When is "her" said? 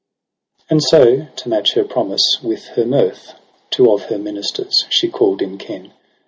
1.75-1.83, 2.69-2.87, 4.05-4.17